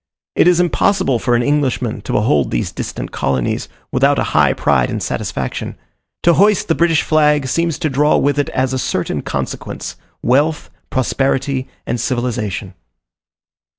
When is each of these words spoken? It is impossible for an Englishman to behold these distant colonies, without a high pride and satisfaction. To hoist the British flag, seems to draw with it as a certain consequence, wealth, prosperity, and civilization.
It 0.35 0.47
is 0.47 0.59
impossible 0.59 1.19
for 1.19 1.35
an 1.35 1.43
Englishman 1.43 2.01
to 2.01 2.11
behold 2.13 2.49
these 2.49 2.71
distant 2.71 3.11
colonies, 3.11 3.69
without 3.91 4.17
a 4.17 4.23
high 4.33 4.51
pride 4.51 4.89
and 4.89 4.97
satisfaction. 5.03 5.77
To 6.23 6.33
hoist 6.33 6.67
the 6.69 6.73
British 6.73 7.03
flag, 7.03 7.47
seems 7.47 7.77
to 7.77 7.87
draw 7.87 8.17
with 8.17 8.39
it 8.39 8.49
as 8.49 8.73
a 8.73 8.79
certain 8.79 9.21
consequence, 9.21 9.97
wealth, 10.23 10.71
prosperity, 10.89 11.67
and 11.85 12.01
civilization. 12.01 12.73